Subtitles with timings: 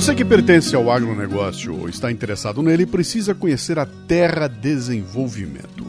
[0.00, 5.84] Você que pertence ao agronegócio ou está interessado nele precisa conhecer a Terra Desenvolvimento.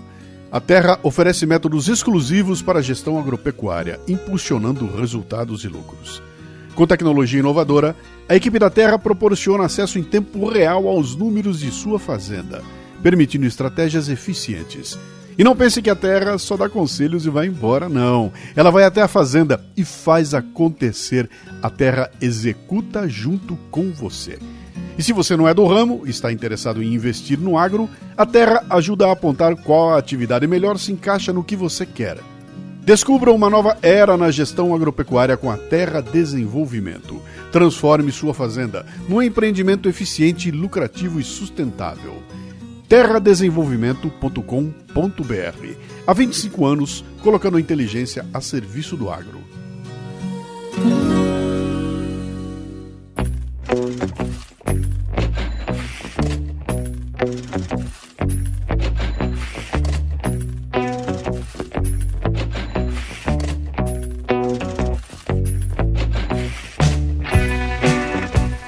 [0.52, 6.22] A Terra oferece métodos exclusivos para a gestão agropecuária, impulsionando resultados e lucros.
[6.76, 7.96] Com tecnologia inovadora,
[8.28, 12.62] a equipe da Terra proporciona acesso em tempo real aos números de sua fazenda,
[13.02, 15.00] permitindo estratégias eficientes.
[15.38, 18.32] E não pense que a Terra só dá conselhos e vai embora, não.
[18.56, 21.30] Ela vai até a fazenda e faz acontecer.
[21.62, 24.38] A Terra executa junto com você.
[24.98, 28.26] E se você não é do ramo e está interessado em investir no agro, a
[28.26, 32.18] Terra ajuda a apontar qual atividade melhor se encaixa no que você quer.
[32.84, 37.22] Descubra uma nova era na gestão agropecuária com a Terra Desenvolvimento.
[37.52, 42.22] Transforme sua fazenda num empreendimento eficiente, lucrativo e sustentável.
[42.92, 45.76] terradesenvolvimento.com.br.
[46.06, 49.40] Há 25 anos, colocando a inteligência a serviço do agro.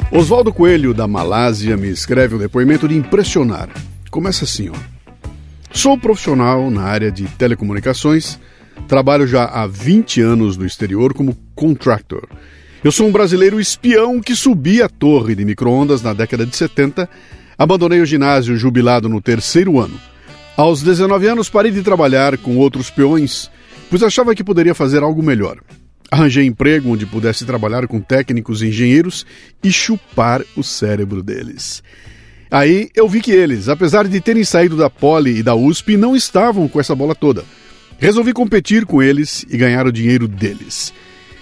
[0.09, 3.67] Oswaldo Coelho, da Malásia, me escreve um depoimento de impressionar.
[4.13, 4.73] Começa assim, ó.
[5.71, 8.37] Sou profissional na área de telecomunicações,
[8.87, 12.27] trabalho já há 20 anos no exterior como contractor.
[12.83, 17.09] Eu sou um brasileiro espião que subi a torre de microondas na década de 70,
[17.57, 19.99] abandonei o ginásio jubilado no terceiro ano.
[20.55, 23.49] Aos 19 anos parei de trabalhar com outros peões,
[23.89, 25.57] pois achava que poderia fazer algo melhor.
[26.11, 29.25] Arranjei emprego onde pudesse trabalhar com técnicos e engenheiros
[29.63, 31.81] e chupar o cérebro deles.
[32.53, 36.15] Aí eu vi que eles, apesar de terem saído da Poli e da USP, não
[36.15, 37.43] estavam com essa bola toda.
[37.97, 40.93] Resolvi competir com eles e ganhar o dinheiro deles.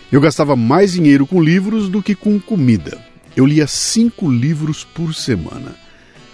[0.10, 2.98] Eu gastava mais dinheiro com livros do que com comida.
[3.36, 5.76] Eu lia cinco livros por semana.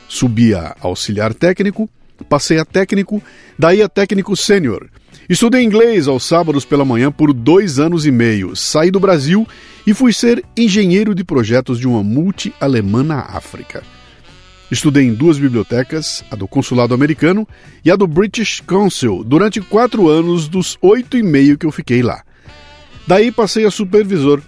[0.07, 1.89] Subi a auxiliar técnico,
[2.29, 3.19] passei a técnico,
[3.57, 4.87] daí a técnico sênior.
[5.27, 8.55] Estudei inglês aos sábados pela manhã por dois anos e meio.
[8.55, 9.47] Saí do Brasil
[9.87, 13.81] e fui ser engenheiro de projetos de uma multi alemã na África.
[14.69, 17.47] Estudei em duas bibliotecas, a do Consulado Americano
[17.85, 22.01] e a do British Council, durante quatro anos dos oito e meio que eu fiquei
[22.01, 22.21] lá.
[23.07, 24.41] Daí passei a supervisor,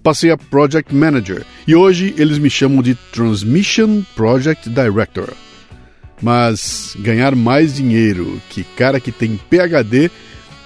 [0.00, 5.32] passei a Project Manager e hoje eles me chamam de Transmission Project Director.
[6.22, 10.08] Mas ganhar mais dinheiro que cara que tem PhD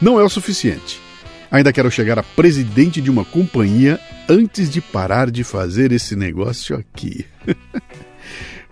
[0.03, 1.01] não é o suficiente.
[1.51, 3.99] Ainda quero chegar a presidente de uma companhia
[4.29, 7.25] antes de parar de fazer esse negócio aqui.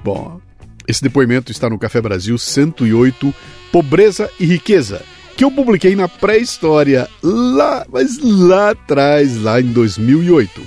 [0.06, 0.40] Bom,
[0.86, 3.34] esse depoimento está no Café Brasil 108,
[3.72, 5.02] Pobreza e Riqueza,
[5.36, 10.62] que eu publiquei na pré-história, lá, mas lá atrás, lá em 2008.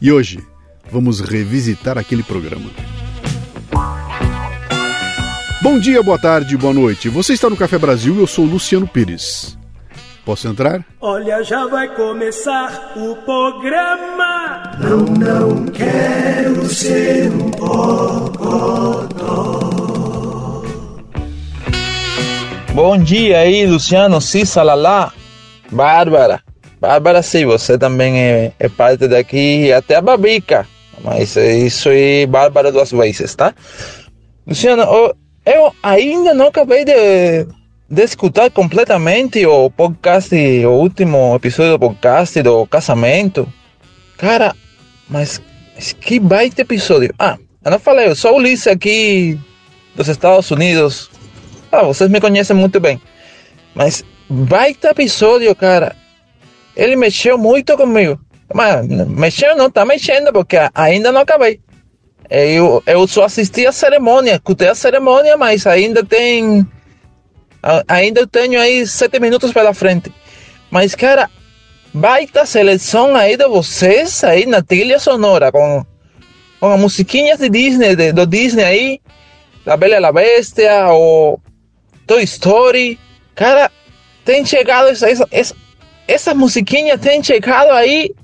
[0.00, 0.38] E hoje
[0.88, 2.70] vamos revisitar aquele programa.
[5.60, 7.08] Bom dia, boa tarde, boa noite.
[7.08, 9.58] Você está no Café Brasil, eu sou Luciano Pires.
[10.26, 10.84] Posso entrar?
[11.00, 14.72] Olha, já vai começar o programa.
[14.80, 19.06] Não, não quero ser um bocodó.
[22.74, 25.12] Bom dia aí, Luciano Cissa Lalá.
[25.70, 26.42] Bárbara.
[26.80, 30.66] Bárbara, sim, você também é, é parte daqui, até a Babica.
[31.04, 33.54] Mas isso é Bárbara duas vezes, tá?
[34.44, 34.82] Luciano,
[35.46, 37.46] eu ainda não acabei de,
[37.88, 43.50] de escutar completamente o podcast, o último episódio do podcast do casamento.
[44.16, 44.54] Cara,
[45.08, 45.40] mas
[46.00, 47.14] que baita episódio.
[47.18, 49.38] Ah, eu não falei, eu sou Ulisses aqui
[49.94, 51.10] dos Estados Unidos.
[51.70, 53.00] Ah, vocês me conhecem muito bem.
[53.74, 55.94] Mas baita episódio, cara.
[56.74, 58.18] Ele mexeu muito comigo.
[58.52, 61.60] Mas mexeu não, tá mexendo porque ainda não acabei.
[62.28, 66.66] Eu, eu só assisti a cerimônia, escutei a cerimônia, mas ainda tem.
[67.88, 70.12] Ainda tenho aí sete minutos pela frente.
[70.70, 71.28] Mas, cara,
[71.92, 75.84] baita seleção aí de vocês aí na trilha sonora, com,
[76.60, 79.00] com as musiquinhas de Disney, de, do Disney aí,
[79.64, 81.40] La Bela e a Bestia, ou
[82.06, 83.00] Toy Story.
[83.34, 83.70] Cara,
[84.24, 85.56] tem chegado essa, essa, essa,
[86.06, 88.14] essas musiquinhas tem chegado aí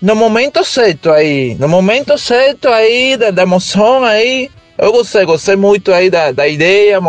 [0.00, 5.56] no momento certo aí, no momento certo aí, da, da emoção aí, eu gostei, gostei
[5.56, 7.00] muito aí da, da ideia,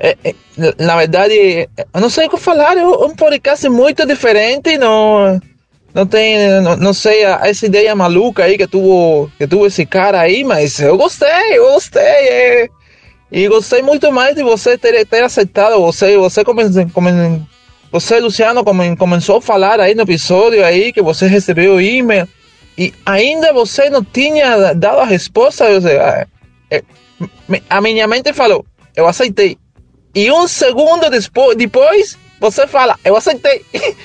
[0.00, 0.34] é, é,
[0.78, 5.40] na verdade, eu não sei o que falar, é um podcast muito diferente, não,
[5.92, 10.20] não tem, não, não sei, essa ideia maluca aí que tuvo, que tuvo esse cara
[10.20, 11.28] aí, mas eu gostei,
[11.58, 12.68] eu gostei, é,
[13.32, 16.62] e gostei muito mais de você ter, ter aceitado, você, você come,
[16.92, 17.46] come,
[17.90, 22.28] você, Luciano, come, começou a falar aí no episódio aí que você recebeu e-mail.
[22.76, 26.82] e ainda você não tinha dado a resposta, eu sei, é,
[27.68, 28.64] a minha mente falou,
[28.94, 29.58] eu aceitei.
[30.14, 31.08] E um segundo
[31.56, 33.64] depois, você fala, eu aceitei.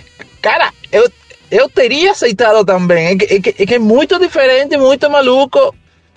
[0.42, 1.10] Cara, eu,
[1.50, 3.08] eu teria aceitado também.
[3.08, 5.74] É que, é, é é muito diferente, muito maluco.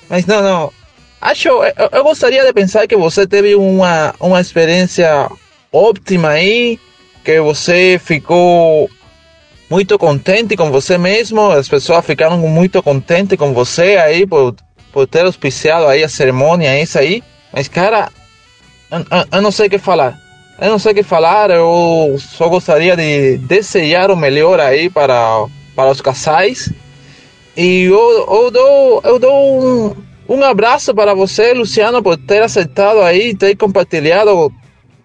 [0.09, 0.73] Mas não, não.
[1.21, 5.31] Acho, eu, eu gostaria de pensar que você teve uma, uma experiência
[5.73, 6.79] óptima aí,
[7.25, 8.89] que você ficou
[9.69, 14.55] muito contente com você mesmo, as pessoas ficaram muito contentes com você aí por,
[14.93, 17.23] por ter auspiciado aí a cerimônia, isso aí.
[17.53, 18.11] Mas, cara,
[19.33, 20.19] eu, não sei o que falar.
[20.61, 25.47] Eu não sei o que falar, eu só gostaria de desejar o melhor aí para,
[25.75, 26.73] para os casais.
[27.57, 29.97] E eu, eu dou, eu dou um,
[30.29, 34.53] um abraço para você, Luciano, por ter aceitado aí, ter compartilhado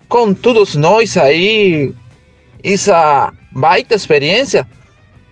[0.08, 1.94] com todos nós aí
[2.64, 4.68] essa baita experiência.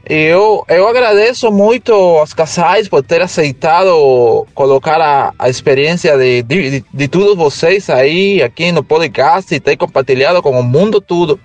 [0.09, 6.83] Eu, eu agradeço muito aos casais por ter aceitado colocar a, a experiência de, de,
[6.91, 11.39] de todos vocês aí aqui no podcast e ter compartilhado com o mundo tudo.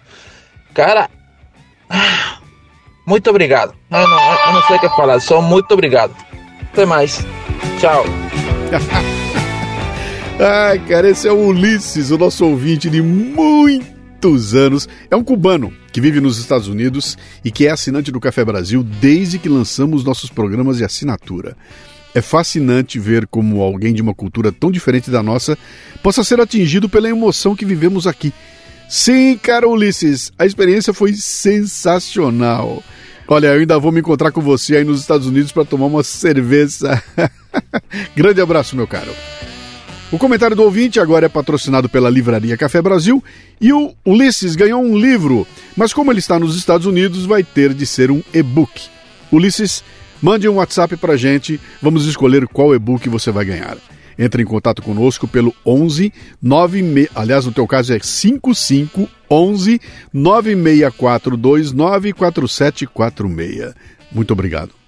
[0.73, 1.11] Cara,
[3.07, 3.75] muito obrigado.
[3.91, 6.17] Eu não, eu não sei o que falar, só muito obrigado.
[6.73, 7.19] Até mais.
[7.79, 8.03] Tchau.
[10.41, 14.89] Ai, cara, esse é o Ulisses, o nosso ouvinte de muitos anos.
[15.11, 18.83] É um cubano que vive nos Estados Unidos e que é assinante do Café Brasil
[18.83, 21.57] desde que lançamos nossos programas de assinatura.
[22.13, 25.57] É fascinante ver como alguém de uma cultura tão diferente da nossa
[26.03, 28.35] possa ser atingido pela emoção que vivemos aqui.
[28.89, 32.83] Sim, cara Ulisses, a experiência foi sensacional.
[33.29, 36.03] Olha, eu ainda vou me encontrar com você aí nos Estados Unidos para tomar uma
[36.03, 37.01] cerveja.
[38.17, 39.13] Grande abraço, meu caro.
[40.15, 43.21] O comentário do ouvinte agora é patrocinado pela Livraria Café Brasil
[43.61, 45.45] e o Ulisses ganhou um livro,
[45.77, 48.87] mas como ele está nos Estados Unidos, vai ter de ser um e-book.
[49.33, 49.83] Ulisses,
[50.23, 53.77] mande um WhatsApp para gente, vamos escolher qual e-book você vai ganhar.
[54.17, 59.81] Entre em contato conosco pelo 11 96, aliás, no teu caso é 55 11
[60.13, 63.75] 96429 4746.
[64.13, 64.84] Muito obrigado.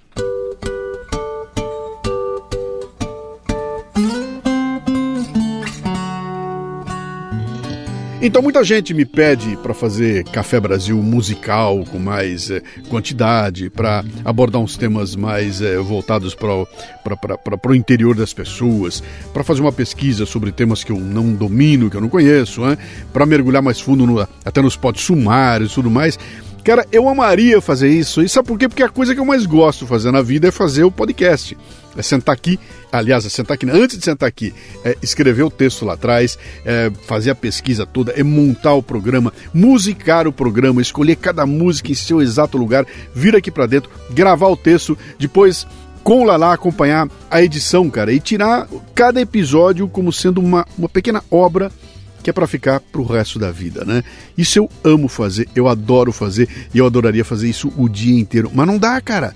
[8.21, 14.03] Então muita gente me pede para fazer Café Brasil musical com mais é, quantidade, para
[14.25, 19.03] abordar uns temas mais é, voltados para o interior das pessoas,
[19.35, 22.79] para fazer uma pesquisa sobre temas que eu não domino, que eu não conheço, né?
[23.13, 26.19] para mergulhar mais fundo no, até nos potes sumários e tudo mais.
[26.67, 28.21] Cara, eu amaria fazer isso.
[28.21, 28.69] E sabe por quê?
[28.69, 31.57] Porque a coisa que eu mais gosto de fazer na vida é fazer o podcast.
[31.97, 32.59] É sentar aqui,
[32.91, 34.53] aliás, é sentar aqui, antes de sentar aqui,
[34.85, 39.33] é escrever o texto lá atrás, é fazer a pesquisa toda, é montar o programa,
[39.55, 42.85] musicar o programa, escolher cada música em seu exato lugar,
[43.15, 45.69] vir aqui para dentro, gravar o texto, depois
[46.03, 50.89] com o Lala acompanhar a edição, cara, e tirar cada episódio como sendo uma, uma
[50.89, 51.71] pequena obra
[52.27, 54.03] que é para ficar pro resto da vida, né?
[54.37, 58.51] Isso eu amo fazer, eu adoro fazer e eu adoraria fazer isso o dia inteiro,
[58.53, 59.33] mas não dá, cara.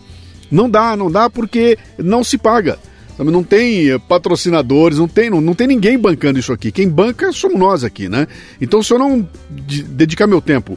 [0.51, 2.81] Não dá, não dá porque não se paga.
[3.17, 6.73] Não tem patrocinadores, não tem, não, não tem ninguém bancando isso aqui.
[6.73, 8.27] Quem banca somos nós aqui, né?
[8.61, 9.29] Então, se eu não
[9.91, 10.77] dedicar meu tempo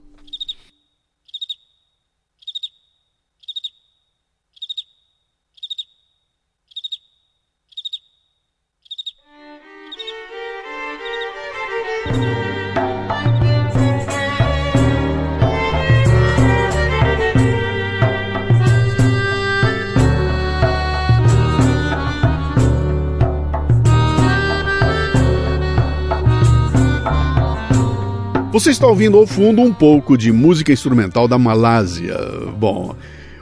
[28.54, 32.16] Você está ouvindo ao fundo um pouco de música instrumental da Malásia.
[32.56, 32.94] Bom,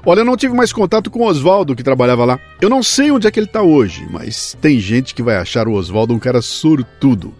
[0.06, 2.40] olha, eu não tive mais contato com o Oswaldo que trabalhava lá.
[2.62, 5.68] Eu não sei onde é que ele está hoje, mas tem gente que vai achar
[5.68, 7.34] o Oswaldo um cara sortudo.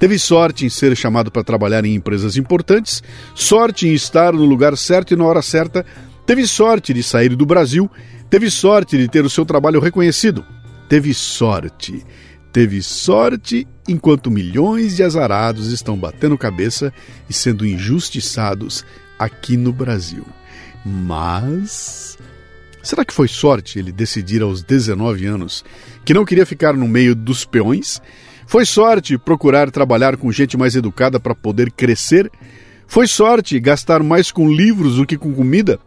[0.00, 3.04] Teve sorte em ser chamado para trabalhar em empresas importantes,
[3.36, 5.86] sorte em estar no lugar certo e na hora certa,
[6.26, 7.88] teve sorte de sair do Brasil,
[8.28, 10.44] teve sorte de ter o seu trabalho reconhecido,
[10.88, 12.04] teve sorte
[12.52, 16.92] teve sorte enquanto milhões de azarados estão batendo cabeça
[17.28, 18.84] e sendo injustiçados
[19.18, 20.24] aqui no Brasil.
[20.84, 22.18] Mas.
[22.82, 25.64] Será que foi sorte ele decidir aos 19 anos
[26.04, 28.02] que não queria ficar no meio dos peões?
[28.46, 32.30] Foi sorte procurar trabalhar com gente mais educada para poder crescer?
[32.86, 35.78] Foi sorte gastar mais com livros do que com comida?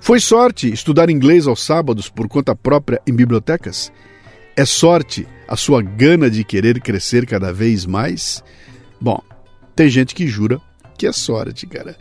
[0.00, 3.92] Foi sorte estudar inglês aos sábados por conta própria em bibliotecas?
[4.60, 8.44] É sorte a sua gana de querer crescer cada vez mais?
[9.00, 9.18] Bom,
[9.74, 10.60] tem gente que jura
[10.98, 11.96] que é sorte, cara.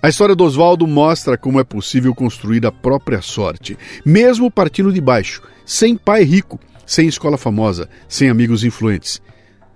[0.00, 4.98] A história do Oswaldo mostra como é possível construir a própria sorte, mesmo partindo de
[4.98, 9.20] baixo, sem pai rico, sem escola famosa, sem amigos influentes.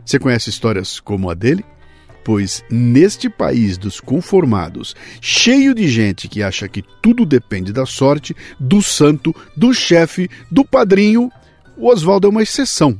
[0.03, 1.63] Você conhece histórias como a dele?
[2.25, 8.35] Pois neste país dos conformados, cheio de gente que acha que tudo depende da sorte,
[8.59, 11.31] do santo, do chefe, do padrinho,
[11.77, 12.99] o Oswaldo é uma exceção.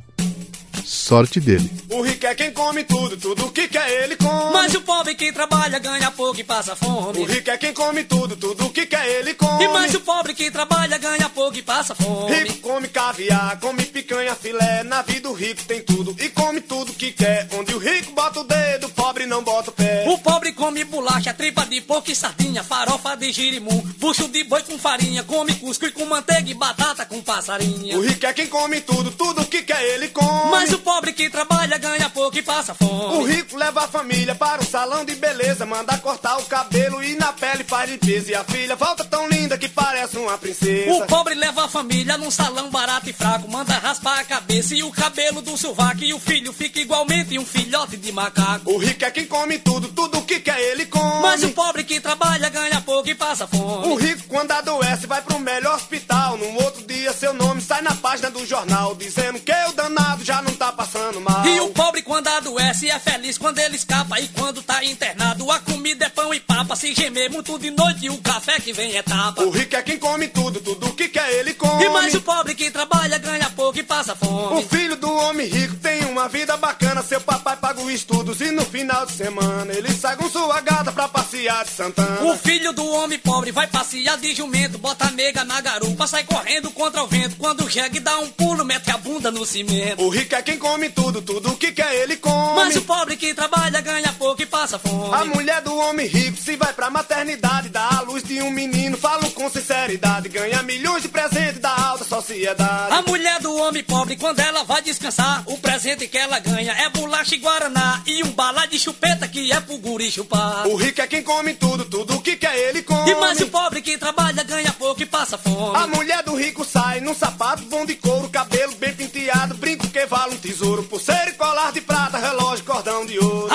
[0.83, 1.71] Sorte dele.
[1.89, 4.53] O rico é quem come tudo, tudo que quer ele come.
[4.53, 7.19] Mas o pobre que trabalha ganha pouco e passa fome.
[7.19, 9.63] O rico é quem come tudo, tudo que quer ele come.
[9.63, 12.35] E mais o pobre que trabalha ganha pouco e passa fome.
[12.35, 14.83] Rico come caviar, come picanha, filé.
[14.83, 17.47] Na vida o rico tem tudo e come tudo que quer.
[17.53, 20.05] Onde o rico bota o dedo, o pobre não bota o pé.
[20.07, 24.63] O pobre come bolacha, tripa de porco e sardinha, farofa de girimum, bucho de boi
[24.63, 27.95] com farinha, come cuscuz com manteiga e batata com passarinha.
[27.95, 30.49] O rico é quem come tudo, tudo que quer ele come.
[30.49, 33.15] Mas o pobre que trabalha ganha pouco e passa fome.
[33.15, 37.13] O rico leva a família para um salão de beleza, manda cortar o cabelo e
[37.15, 38.31] na pele faz limpeza.
[38.31, 40.95] E a filha volta tão linda que parece uma princesa.
[40.95, 44.81] O pobre leva a família num salão barato e fraco, manda raspar a cabeça e
[44.81, 46.03] o cabelo do sovaco.
[46.03, 48.71] E o filho fica igualmente um filhote de macaco.
[48.71, 51.21] O rico é quem come tudo, tudo que quer ele come.
[51.21, 53.87] Mas o pobre que trabalha ganha pouco e passa fome.
[53.87, 56.37] O rico quando adoece vai pro melhor hospital.
[56.37, 60.41] No outro dia seu nome sai na página do jornal, dizendo que o danado já
[60.41, 61.45] não tá passando mal.
[61.45, 64.19] E o pobre quando adoece é feliz quando ele escapa.
[64.19, 66.75] E quando tá internado, a comida é pão e papa.
[66.75, 69.43] Se gemer muito de noite, o café que vem é tapa.
[69.43, 71.83] O rico é quem come tudo, tudo que quer ele come.
[71.83, 74.59] E mais o pobre que trabalha ganha pouco e passa fome.
[74.59, 77.03] O filho do homem rico tem uma vida bacana.
[77.03, 80.91] Seu papai paga os estudos e no final de semana ele sai com sua gata
[80.91, 82.23] pra passear de Santana.
[82.23, 86.23] O filho do homem pobre vai passear de jumento, bota a nega na garupa, sai
[86.23, 87.35] correndo contra o vento.
[87.37, 90.01] Quando chega e dá um pulo, mete a bunda no cimento.
[90.01, 92.55] O rico é quem come tudo, tudo que quer ele come.
[92.55, 94.34] Mas o pobre que trabalha ganha pouco
[94.65, 95.13] passa fome.
[95.13, 98.97] A mulher do homem rico se vai pra maternidade, dá a luz de um menino,
[98.97, 102.91] falo com sinceridade, ganha milhões de presentes da alta sociedade.
[102.91, 106.89] A mulher do homem pobre, quando ela vai descansar, o presente que ela ganha é
[106.89, 110.67] bolacha e guaraná e um bala de chupeta que é pro guri chupar.
[110.67, 113.11] O rico é quem come tudo, tudo que quer ele come.
[113.11, 115.77] E mais o pobre que trabalha ganha pouco e passa fome.
[115.77, 120.05] A mulher do rico sai num sapato bom de couro, cabelo bem penteado, brinco que
[120.07, 123.53] vale um tesouro, pulseira e colar de prata, relógio, cordão de ouro.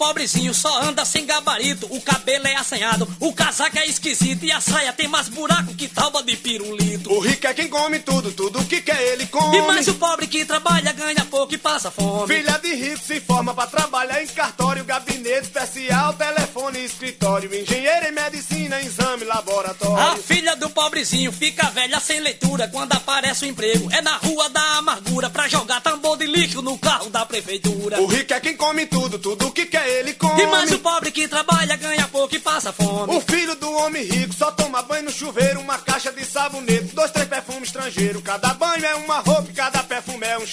[0.00, 4.58] Pobrezinho só anda sem gabarito, o cabelo é assanhado, o casaco é esquisito e a
[4.58, 7.12] saia tem mais buraco que tábua de pirulito.
[7.12, 9.58] O rico é quem come tudo, tudo que quer ele come.
[9.58, 12.34] E mais o pobre que trabalha ganha pouco e passa fome.
[12.34, 18.12] Filha de rico se forma pra trabalhar em cartório, gabinete especial, telefone escritório, engenheiro em
[18.12, 19.98] medicina, exame, laboratório.
[19.98, 23.92] A filha do pobrezinho fica velha sem leitura quando aparece o emprego.
[23.92, 28.00] É na rua da amargura pra jogar tambor de lixo no carro da prefeitura.
[28.00, 30.42] O rico é quem come tudo, tudo que quer ele come.
[30.42, 33.14] E mais o pobre que trabalha ganha pouco e passa fome.
[33.14, 37.10] O filho do homem rico só toma banho no chuveiro, uma caixa de sabonete, dois,
[37.10, 38.22] três perfumes estrangeiros.
[38.22, 39.82] Cada banho é uma roupa e cada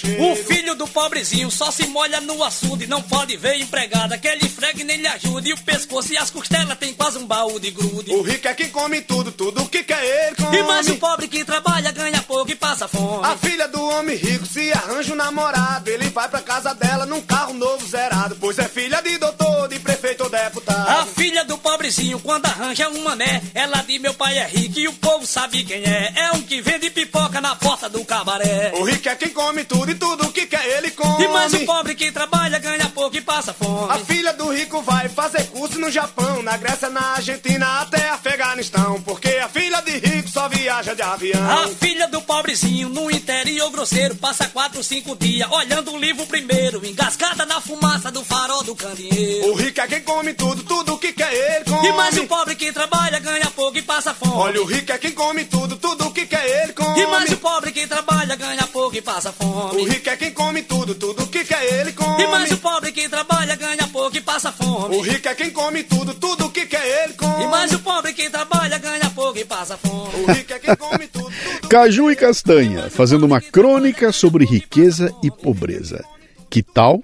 [0.06, 4.48] O filho do pobrezinho só se molha no açude, não pode ver empregada que ele
[4.48, 5.50] fregue nem lhe ajude.
[5.50, 8.10] E o pescoço e as costelas tem quase um baú de grude.
[8.12, 10.56] O rico é quem come tudo, tudo que quer ele come.
[10.56, 13.24] E mais o pobre que trabalha ganha pouco e passa fome.
[13.24, 17.20] A filha do homem rico se arranja um namorado, ele vai pra casa dela num
[17.22, 20.88] carro novo zerado, pois é filha de doutor, de prefeito ou deputado.
[20.88, 24.88] A filha do pobrezinho, quando arranja um mané, ela diz meu pai é rico e
[24.88, 26.12] o povo sabe quem é.
[26.14, 28.72] É um que vende pipoca na porta do cabaré.
[28.76, 31.24] O rico é quem come tudo e tudo que quer ele come.
[31.24, 32.87] E mais o pobre que trabalha ganha
[33.20, 33.92] passa fome.
[33.92, 39.00] A filha do rico vai fazer curso no Japão, na Grécia, na Argentina, até Afeganistão,
[39.02, 41.50] porque a filha de rico só viaja de avião.
[41.50, 46.84] A filha do pobrezinho no interior grosseiro passa quatro, cinco dias olhando o livro primeiro,
[46.86, 49.50] engasgada na fumaça do farol do candeeiro.
[49.50, 51.88] O rico é quem come tudo, tudo que quer ele come.
[51.88, 54.32] E mais o pobre que trabalha ganha pouco e passa fome.
[54.34, 57.00] Olha, o rico é quem come tudo, tudo que quer ele come.
[57.00, 59.80] E mais o pobre que trabalha ganha pouco e passa fome.
[59.80, 62.22] O rico é quem come tudo, tudo que quer ele come.
[62.22, 62.87] E mais o pobre
[63.18, 64.96] trabalha ganha pouco e passa fome.
[64.96, 67.44] O rico é quem come tudo, tudo que quer ele come.
[67.44, 70.22] E mais o pobre que trabalha ganha pouco e passa fome.
[70.22, 75.12] O rico é quem come tudo, tudo Caju e Castanha, fazendo uma crônica sobre riqueza
[75.20, 76.04] e pobreza.
[76.48, 77.02] Que tal?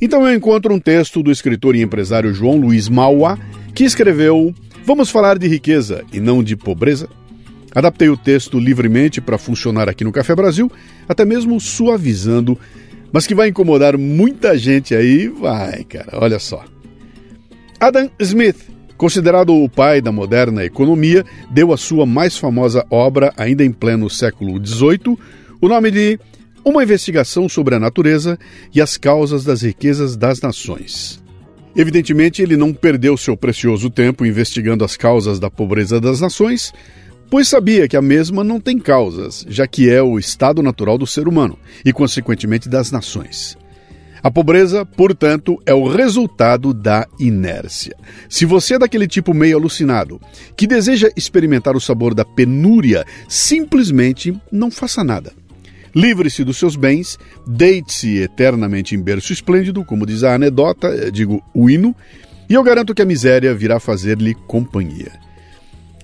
[0.00, 3.36] Então eu encontro um texto do escritor e empresário João Luiz Maua,
[3.74, 4.54] que escreveu
[4.84, 7.08] Vamos falar de riqueza e não de pobreza?
[7.74, 10.70] Adaptei o texto livremente para funcionar aqui no Café Brasil,
[11.08, 12.58] até mesmo suavizando,
[13.12, 16.64] mas que vai incomodar muita gente aí, vai, cara, olha só.
[17.78, 18.58] Adam Smith,
[18.96, 24.10] considerado o pai da moderna economia, deu a sua mais famosa obra, ainda em pleno
[24.10, 25.16] século XVIII,
[25.60, 26.18] o nome de
[26.64, 28.38] Uma Investigação sobre a Natureza
[28.74, 31.22] e as Causas das Riquezas das Nações.
[31.74, 36.72] Evidentemente, ele não perdeu seu precioso tempo investigando as causas da pobreza das nações,
[37.30, 41.06] pois sabia que a mesma não tem causas, já que é o estado natural do
[41.06, 43.56] ser humano e, consequentemente, das nações.
[44.22, 47.96] A pobreza, portanto, é o resultado da inércia.
[48.28, 50.20] Se você é daquele tipo meio alucinado,
[50.56, 55.32] que deseja experimentar o sabor da penúria, simplesmente não faça nada.
[55.94, 61.42] Livre-se dos seus bens, deite-se eternamente em berço esplêndido, como diz a anedota, eh, digo,
[61.54, 61.96] o hino,
[62.48, 65.29] e eu garanto que a miséria virá fazer-lhe companhia.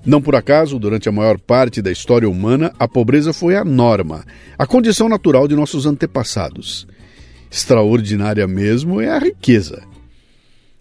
[0.07, 4.25] Não por acaso, durante a maior parte da história humana, a pobreza foi a norma,
[4.57, 6.87] a condição natural de nossos antepassados.
[7.51, 9.83] Extraordinária mesmo é a riqueza.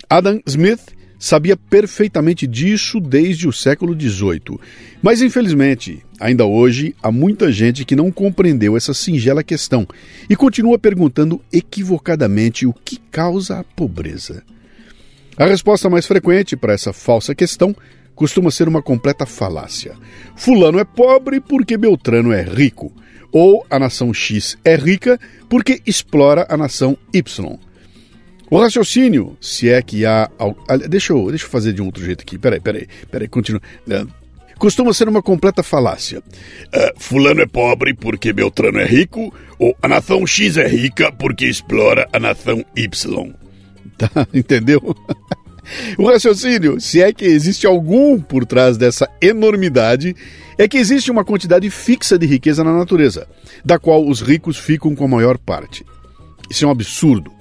[0.09, 4.61] Adam Smith sabia perfeitamente disso desde o século XVIII,
[5.03, 9.89] mas infelizmente, ainda hoje, há muita gente que não compreendeu essa singela questão
[10.31, 14.45] e continua perguntando equivocadamente o que causa a pobreza.
[15.37, 17.75] A resposta mais frequente para essa falsa questão
[18.17, 19.95] costuma ser uma completa falácia.
[20.35, 22.93] Fulano é pobre porque Beltrano é rico.
[23.31, 27.59] Ou a nação X é rica porque explora a nação Y.
[28.51, 30.31] O raciocínio, se é que há.
[30.89, 32.39] Deixa eu, deixa eu fazer de um outro jeito aqui.
[32.39, 33.61] Peraí, peraí, peraí, continua.
[34.59, 36.21] Costuma ser uma completa falácia.
[36.21, 41.45] Uh, fulano é pobre porque Beltrano é rico, ou a nação X é rica porque
[41.45, 43.35] explora a nação Y.
[43.97, 44.95] Tá, entendeu?
[45.99, 50.15] O raciocínio, se é que existe algum por trás dessa enormidade,
[50.59, 53.27] é que existe uma quantidade fixa de riqueza na natureza,
[53.65, 55.85] da qual os ricos ficam com a maior parte.
[56.51, 57.33] Isso é um absurdo.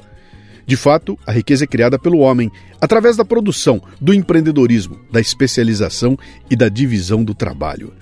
[0.68, 6.18] De fato, a riqueza é criada pelo homem através da produção, do empreendedorismo, da especialização
[6.50, 7.94] e da divisão do trabalho.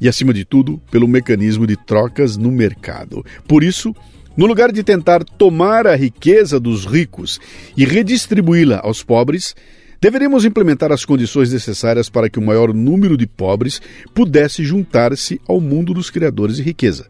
[0.00, 3.24] E, acima de tudo, pelo mecanismo de trocas no mercado.
[3.46, 3.94] Por isso,
[4.38, 7.40] no lugar de tentar tomar a riqueza dos ricos
[7.76, 9.56] e redistribuí-la aos pobres,
[10.00, 13.82] deveríamos implementar as condições necessárias para que o maior número de pobres
[14.14, 17.08] pudesse juntar-se ao mundo dos criadores de riqueza.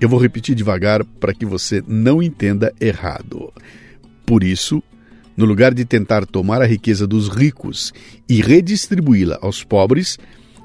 [0.00, 3.52] Eu vou repetir devagar para que você não entenda errado.
[4.24, 4.80] Por isso,
[5.36, 7.92] no lugar de tentar tomar a riqueza dos ricos
[8.28, 10.20] e redistribuí-la aos pobres,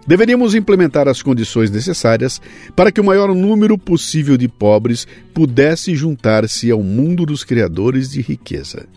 [0.10, 2.42] Deveríamos implementar as condições necessárias
[2.76, 8.20] para que o maior número possível de pobres pudesse juntar-se ao mundo dos criadores de
[8.20, 8.88] riqueza.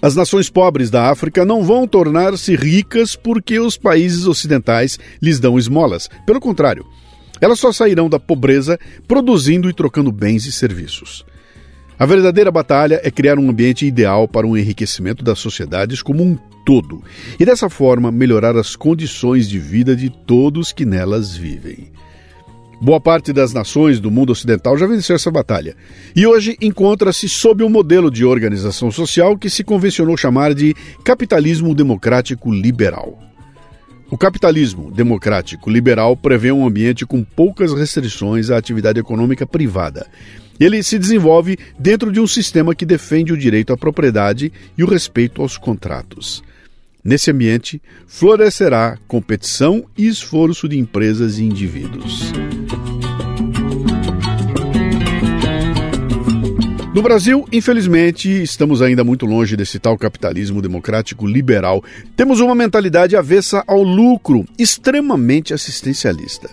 [0.00, 5.58] As nações pobres da África não vão tornar-se ricas porque os países ocidentais lhes dão
[5.58, 6.08] esmolas.
[6.24, 6.86] Pelo contrário,
[7.38, 11.26] elas só sairão da pobreza produzindo e trocando bens e serviços.
[11.98, 16.38] A verdadeira batalha é criar um ambiente ideal para o enriquecimento das sociedades como um
[16.64, 17.02] todo
[17.38, 21.90] e dessa forma melhorar as condições de vida de todos que nelas vivem.
[22.80, 25.76] Boa parte das nações do mundo ocidental já venceu essa batalha
[26.16, 31.76] e hoje encontra-se sob um modelo de organização social que se convencionou chamar de capitalismo
[31.76, 33.20] democrático liberal.
[34.10, 40.06] O capitalismo democrático liberal prevê um ambiente com poucas restrições à atividade econômica privada.
[40.58, 44.88] Ele se desenvolve dentro de um sistema que defende o direito à propriedade e o
[44.88, 46.42] respeito aos contratos.
[47.04, 52.32] Nesse ambiente, florescerá competição e esforço de empresas e indivíduos.
[56.94, 61.82] No Brasil, infelizmente, estamos ainda muito longe desse tal capitalismo democrático liberal.
[62.14, 66.50] Temos uma mentalidade avessa ao lucro, extremamente assistencialista.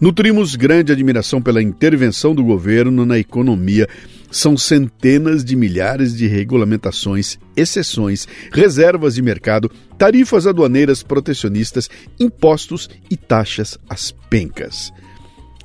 [0.00, 3.88] Nutrimos grande admiração pela intervenção do governo na economia,
[4.30, 13.16] São centenas de milhares de regulamentações, exceções, reservas de mercado, tarifas aduaneiras protecionistas, impostos e
[13.16, 14.92] taxas às pencas.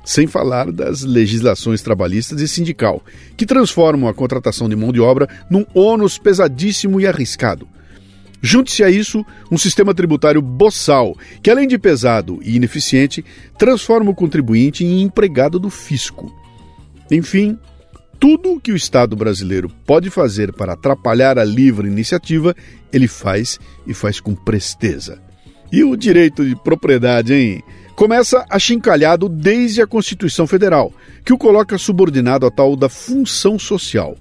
[0.04, 3.04] Sem falar das legislações trabalhistas e sindical,
[3.36, 7.68] que transformam a contratação de mão de obra num ônus pesadíssimo e arriscado.
[8.42, 13.24] Junte-se a isso um sistema tributário boçal, que além de pesado e ineficiente,
[13.58, 16.32] transforma o contribuinte em empregado do fisco.
[17.10, 17.58] Enfim,
[18.18, 22.54] tudo o que o Estado brasileiro pode fazer para atrapalhar a livre iniciativa,
[22.92, 25.20] ele faz e faz com presteza.
[25.70, 27.62] E o direito de propriedade, hein?
[27.94, 30.92] Começa achincalhado desde a Constituição Federal,
[31.24, 34.16] que o coloca subordinado à tal da função social.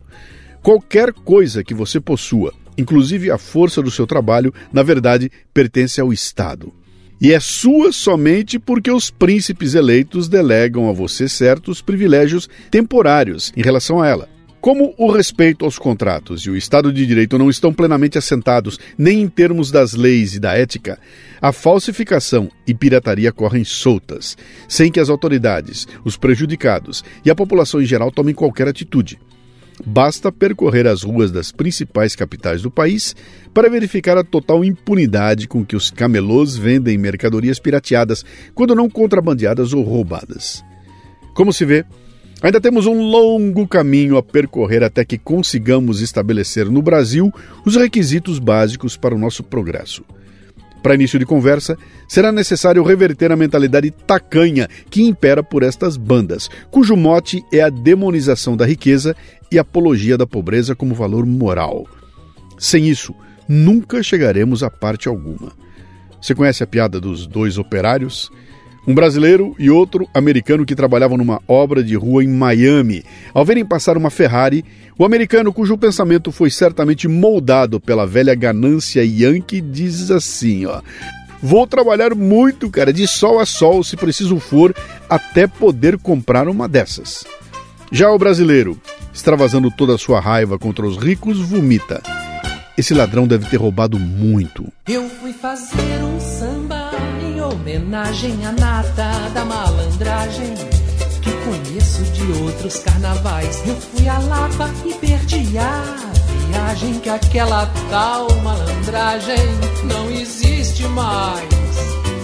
[0.62, 6.12] Qualquer coisa que você possua, inclusive a força do seu trabalho, na verdade pertence ao
[6.12, 6.74] Estado
[7.20, 13.62] e é sua somente porque os príncipes eleitos delegam a você certos privilégios temporários em
[13.62, 14.30] relação a ela.
[14.66, 19.22] Como o respeito aos contratos e o Estado de Direito não estão plenamente assentados nem
[19.22, 20.98] em termos das leis e da ética,
[21.40, 24.36] a falsificação e pirataria correm soltas,
[24.68, 29.20] sem que as autoridades, os prejudicados e a população em geral tomem qualquer atitude.
[29.84, 33.16] Basta percorrer as ruas das principais capitais do país
[33.54, 39.74] para verificar a total impunidade com que os camelôs vendem mercadorias pirateadas, quando não contrabandeadas
[39.74, 40.64] ou roubadas.
[41.34, 41.84] Como se vê,
[42.42, 47.32] ainda temos um longo caminho a percorrer até que consigamos estabelecer no Brasil
[47.66, 50.06] os requisitos básicos para o nosso progresso.
[50.86, 51.76] Para início de conversa,
[52.08, 57.72] será necessário reverter a mentalidade tacanha que impera por estas bandas, cujo mote é a
[57.72, 59.16] demonização da riqueza
[59.52, 61.88] e apologia da pobreza como valor moral.
[62.58, 63.14] Sem isso,
[63.48, 65.52] nunca chegaremos a parte alguma.
[66.22, 68.32] Você conhece a piada dos dois operários?
[68.88, 73.04] Um brasileiro e outro americano que trabalhavam numa obra de rua em Miami.
[73.34, 74.64] Ao verem passar uma Ferrari,
[74.98, 80.82] o americano, cujo pensamento foi certamente moldado pela velha ganância yankee, diz assim: ó.
[81.42, 84.74] Vou trabalhar muito, cara, de sol a sol, se preciso for,
[85.10, 87.26] até poder comprar uma dessas.
[87.92, 88.80] Já o brasileiro,
[89.16, 92.04] extravasando toda a sua raiva contra os ricos, vomita.
[92.78, 94.72] Esse ladrão deve ter roubado muito.
[94.88, 96.92] Eu fui fazer um samba
[97.66, 100.54] homenagem à nata da malandragem
[101.22, 103.62] que conheço de outros carnavais.
[103.66, 105.96] Eu fui a Lapa e perdi a
[106.48, 109.38] viagem que aquela tal malandragem
[109.84, 111.50] não existe mais.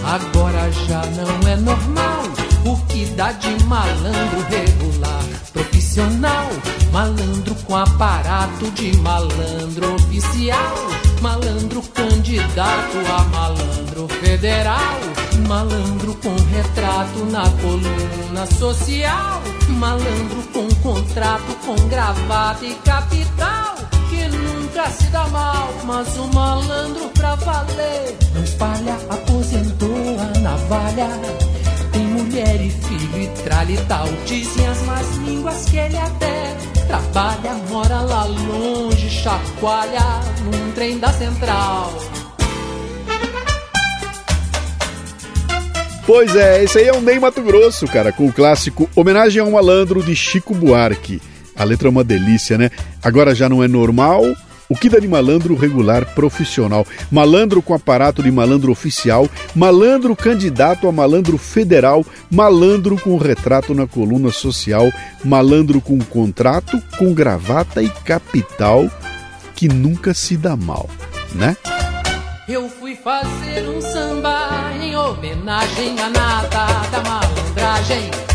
[0.04, 2.22] Agora já não é normal
[2.64, 4.81] o que dá de malandro regular,
[5.92, 6.48] profissional,
[6.90, 10.74] malandro com aparato de malandro oficial,
[11.20, 14.98] malandro candidato a malandro federal,
[15.46, 23.74] malandro com retrato na coluna social, malandro com contrato com gravata e capital
[24.08, 31.08] que nunca se dá mal, mas o malandro pra valer não espalha, aposentou a navalha
[32.32, 34.08] mulher e filho e tralha e tal.
[34.24, 40.00] Dizem as más línguas que ele até trabalha, mora lá longe, chacoalha
[40.44, 41.92] num trem da central.
[46.06, 49.50] Pois é, esse aí é o Ney Mato Grosso, cara, com o clássico Homenagem ao
[49.50, 51.20] Malandro de Chico Buarque.
[51.54, 52.70] A letra é uma delícia, né?
[53.02, 54.24] Agora já não é normal,
[54.72, 56.86] o que dá de malandro regular profissional?
[57.10, 63.86] Malandro com aparato de malandro oficial, malandro candidato a malandro federal, malandro com retrato na
[63.86, 64.90] coluna social,
[65.22, 68.90] malandro com contrato, com gravata e capital,
[69.54, 70.88] que nunca se dá mal,
[71.34, 71.54] né?
[72.48, 78.31] Eu fui fazer um samba em homenagem à nata da malandragem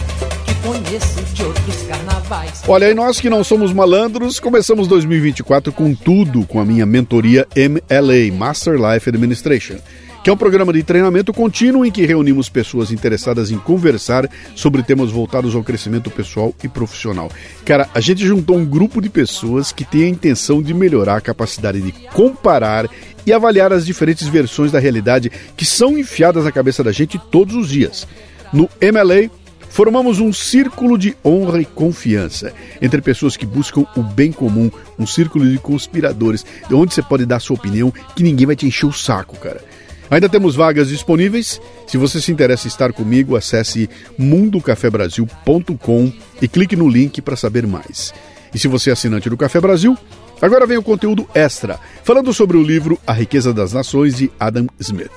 [0.67, 2.63] conheço de outros carnavais.
[2.67, 7.47] Olha, e nós que não somos malandros, começamos 2024 com tudo com a minha mentoria
[7.55, 9.77] MLA, Master Life Administration
[10.23, 14.83] que é um programa de treinamento contínuo em que reunimos pessoas interessadas em conversar sobre
[14.83, 17.31] temas voltados ao crescimento pessoal e profissional.
[17.63, 21.21] Cara, a gente juntou um grupo de pessoas que tem a intenção de melhorar a
[21.21, 22.89] capacidade de comparar
[23.25, 27.55] e avaliar as diferentes versões da realidade que são enfiadas na cabeça da gente todos
[27.55, 28.05] os dias.
[28.51, 29.29] No MLA,
[29.69, 35.05] Formamos um círculo de honra e confiança entre pessoas que buscam o bem comum, um
[35.05, 38.93] círculo de conspiradores, onde você pode dar sua opinião que ninguém vai te encher o
[38.93, 39.61] saco, cara.
[40.09, 41.61] Ainda temos vagas disponíveis.
[41.85, 47.67] Se você se interessa em estar comigo, acesse mundocafebrasil.com e clique no link para saber
[47.67, 48.13] mais.
[48.53, 49.97] E se você é assinante do Café Brasil,
[50.41, 54.67] agora vem o conteúdo extra, falando sobre o livro A Riqueza das Nações de Adam
[54.79, 55.11] Smith.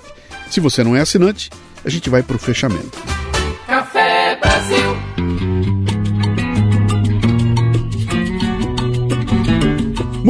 [0.50, 1.50] Se você não é assinante,
[1.84, 2.98] a gente vai para o fechamento.
[3.66, 3.99] Café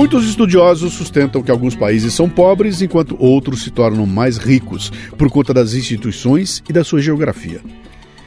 [0.01, 5.29] Muitos estudiosos sustentam que alguns países são pobres enquanto outros se tornam mais ricos por
[5.29, 7.61] conta das instituições e da sua geografia.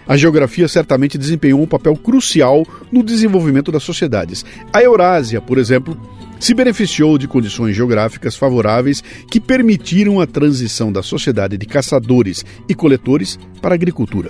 [0.08, 4.46] A geografia certamente desempenhou um papel crucial no desenvolvimento das sociedades.
[4.72, 6.00] A Eurásia, por exemplo,
[6.40, 12.76] se beneficiou de condições geográficas favoráveis que permitiram a transição da sociedade de caçadores e
[12.76, 14.30] coletores para a agricultura.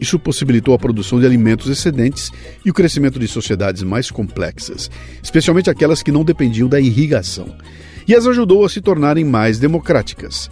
[0.00, 2.30] Isso possibilitou a produção de alimentos excedentes
[2.64, 4.90] e o crescimento de sociedades mais complexas,
[5.22, 7.56] especialmente aquelas que não dependiam da irrigação,
[8.06, 10.50] e as ajudou a se tornarem mais democráticas.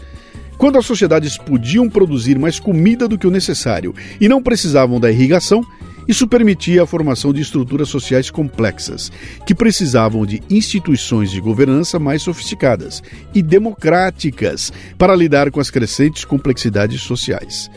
[0.56, 5.10] Quando as sociedades podiam produzir mais comida do que o necessário e não precisavam da
[5.10, 5.62] irrigação,
[6.06, 9.10] isso permitia a formação de estruturas sociais complexas,
[9.46, 13.02] que precisavam de instituições de governança mais sofisticadas
[13.34, 17.70] e democráticas para lidar com as crescentes complexidades sociais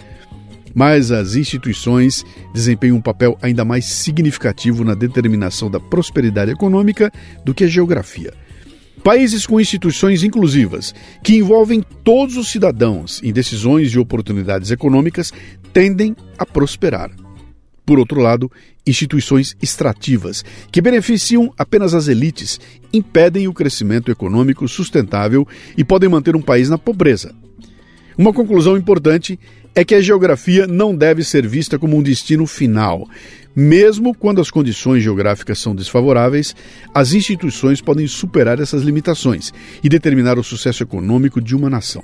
[0.76, 7.10] mas as instituições desempenham um papel ainda mais significativo na determinação da prosperidade econômica
[7.46, 8.34] do que a geografia.
[9.02, 15.32] Países com instituições inclusivas, que envolvem todos os cidadãos em decisões e oportunidades econômicas,
[15.72, 17.12] tendem a prosperar.
[17.86, 18.52] Por outro lado,
[18.86, 22.60] instituições extrativas, que beneficiam apenas as elites,
[22.92, 27.34] impedem o crescimento econômico sustentável e podem manter um país na pobreza.
[28.18, 29.40] Uma conclusão importante
[29.76, 33.08] é que a geografia não deve ser vista como um destino final.
[33.54, 36.56] Mesmo quando as condições geográficas são desfavoráveis,
[36.94, 42.04] as instituições podem superar essas limitações e determinar o sucesso econômico de uma nação.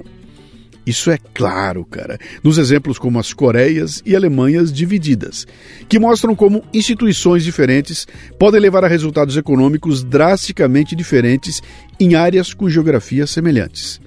[0.86, 5.46] Isso é claro, cara, nos exemplos como as Coreias e Alemanhas divididas,
[5.88, 8.08] que mostram como instituições diferentes
[8.40, 11.62] podem levar a resultados econômicos drasticamente diferentes
[12.00, 14.02] em áreas com geografias semelhantes.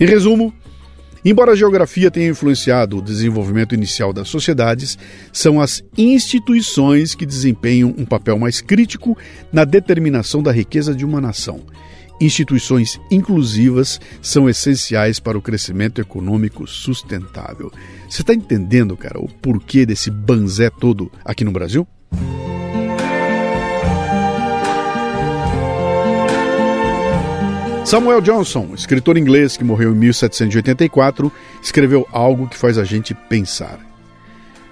[0.00, 0.52] Em resumo,
[1.24, 4.98] Embora a geografia tenha influenciado o desenvolvimento inicial das sociedades,
[5.32, 9.16] são as instituições que desempenham um papel mais crítico
[9.50, 11.62] na determinação da riqueza de uma nação.
[12.20, 17.72] Instituições inclusivas são essenciais para o crescimento econômico sustentável.
[18.08, 21.88] Você está entendendo, cara, o porquê desse banzé todo aqui no Brasil?
[27.84, 31.30] Samuel Johnson, escritor inglês que morreu em 1784,
[31.62, 33.78] escreveu algo que faz a gente pensar.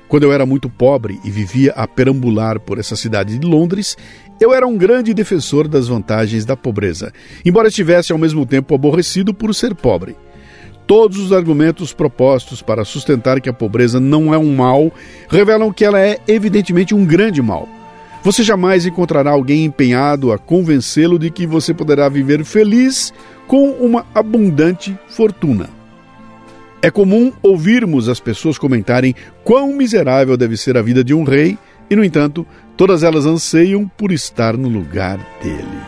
[0.09, 3.99] Quando eu era muito pobre e vivia a perambular por essa cidade de Londres,
[4.41, 7.13] eu era um grande defensor das vantagens da pobreza,
[7.45, 10.17] embora estivesse ao mesmo tempo aborrecido por ser pobre.
[10.87, 14.91] Todos os argumentos propostos para sustentar que a pobreza não é um mal
[15.29, 17.69] revelam que ela é evidentemente um grande mal.
[18.23, 23.13] Você jamais encontrará alguém empenhado a convencê-lo de que você poderá viver feliz
[23.49, 25.69] com uma abundante fortuna.
[26.81, 31.59] É comum ouvirmos as pessoas comentarem quão miserável deve ser a vida de um rei,
[31.91, 35.83] e, no entanto, todas elas anseiam por estar no lugar dele.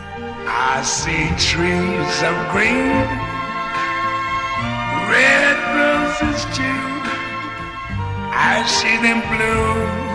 [0.45, 2.91] I see trees of green,
[5.09, 6.63] red roses too.
[8.31, 10.14] I see them blue.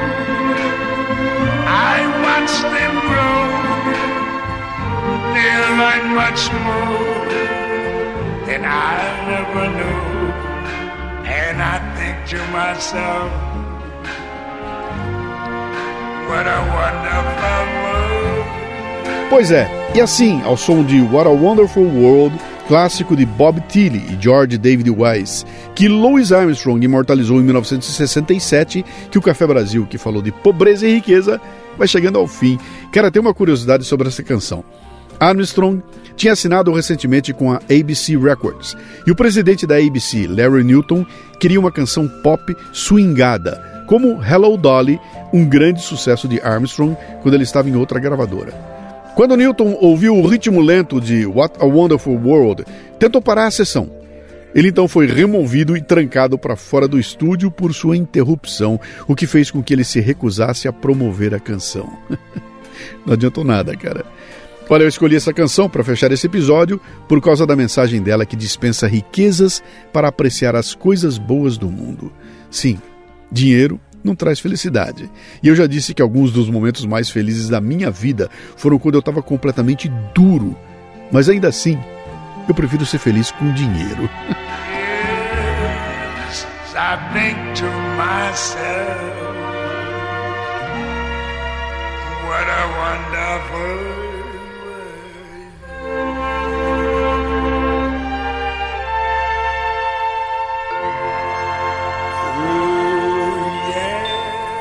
[1.93, 3.41] I watch them grow.
[5.35, 7.19] They learn much more
[8.47, 8.95] than I
[9.39, 10.01] ever knew.
[11.27, 13.31] And I think to myself,
[19.29, 22.33] Pois é, e assim, ao som de What a Wonderful World,
[22.67, 29.17] clássico de Bob Tilly e George David Wise, que Louis Armstrong imortalizou em 1967, que
[29.17, 31.39] o Café Brasil, que falou de pobreza e riqueza,
[31.77, 32.59] vai chegando ao fim.
[32.91, 34.63] Quero ter uma curiosidade sobre essa canção.
[35.19, 35.81] Armstrong
[36.15, 38.75] tinha assinado recentemente com a ABC Records.
[39.05, 41.05] E o presidente da ABC, Larry Newton,
[41.39, 44.99] queria uma canção pop swingada, como Hello Dolly,
[45.31, 48.76] um grande sucesso de Armstrong quando ele estava em outra gravadora.
[49.17, 52.63] Quando Newton ouviu o ritmo lento de What a Wonderful World,
[52.99, 53.89] tentou parar a sessão.
[54.53, 59.25] Ele então foi removido e trancado para fora do estúdio por sua interrupção, o que
[59.25, 61.91] fez com que ele se recusasse a promover a canção.
[63.07, 64.05] Não adiantou nada, cara.
[64.69, 68.35] Olha, eu escolhi essa canção para fechar esse episódio por causa da mensagem dela que
[68.35, 72.13] dispensa riquezas para apreciar as coisas boas do mundo.
[72.51, 72.77] Sim,
[73.31, 75.09] dinheiro não traz felicidade.
[75.41, 78.95] E eu já disse que alguns dos momentos mais felizes da minha vida foram quando
[78.95, 80.55] eu estava completamente duro.
[81.11, 81.77] Mas ainda assim,
[82.47, 84.09] eu prefiro ser feliz com dinheiro.
[86.27, 87.65] yes, I think to
[87.97, 89.15] myself,
[92.27, 93.06] what a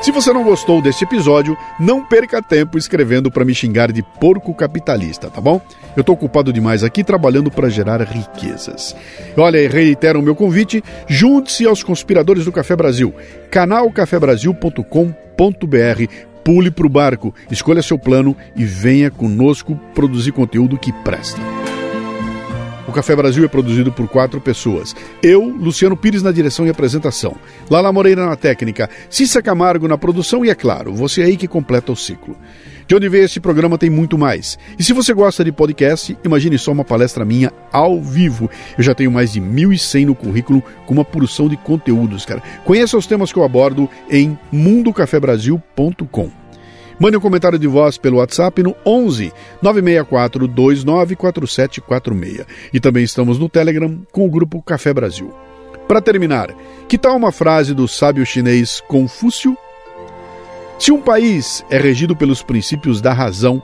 [0.07, 4.53] Se você não gostou deste episódio, não perca tempo escrevendo para me xingar de porco
[4.53, 5.59] capitalista, tá bom?
[5.97, 8.95] Eu estou ocupado demais aqui trabalhando para gerar riquezas.
[9.35, 13.13] Olha, e reitero o meu convite, junte-se aos conspiradores do Café Brasil,
[13.51, 21.56] canalcafebrasil.com.br pule para o barco, escolha seu plano e venha conosco produzir conteúdo que presta.
[22.87, 24.95] O Café Brasil é produzido por quatro pessoas.
[25.21, 27.35] Eu, Luciano Pires na direção e apresentação.
[27.69, 28.89] Lala Moreira na técnica.
[29.09, 32.37] Cissa Camargo na produção e, é claro, você aí que completa o ciclo.
[32.87, 34.57] De onde veio esse programa tem muito mais.
[34.79, 38.49] E se você gosta de podcast, imagine só uma palestra minha ao vivo.
[38.77, 42.41] Eu já tenho mais de 1.100 no currículo com uma porção de conteúdos, cara.
[42.63, 46.46] Conheça os temas que eu abordo em mundocafebrasil.com.
[46.99, 49.31] Mande um comentário de voz pelo WhatsApp no 11
[49.61, 52.45] 964 294746.
[52.73, 55.31] E também estamos no Telegram com o grupo Café Brasil.
[55.87, 56.49] Para terminar,
[56.87, 59.55] que tal uma frase do sábio chinês Confúcio?
[60.79, 63.61] Se um país é regido pelos princípios da razão,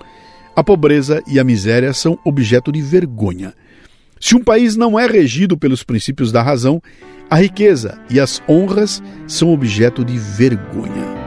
[0.56, 3.54] a pobreza e a miséria são objeto de vergonha.
[4.20, 6.82] Se um país não é regido pelos princípios da razão,
[7.30, 11.23] a riqueza e as honras são objeto de vergonha.